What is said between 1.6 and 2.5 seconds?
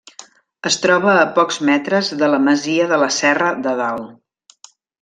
metres de la